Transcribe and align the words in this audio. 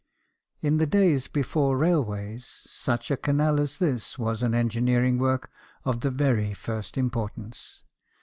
In 0.61 0.77
the 0.77 0.87
days 0.87 1.27
before 1.27 1.77
railways, 1.77 2.63
such 2.65 3.11
a 3.11 3.17
canal 3.17 3.59
as 3.59 3.77
this 3.77 4.17
was 4.17 4.41
an 4.41 4.55
engineering 4.55 5.19
work 5.19 5.51
of 5.85 5.99
the 6.01 6.09
very 6.09 6.55
first 6.55 6.97
importance. 6.97 7.83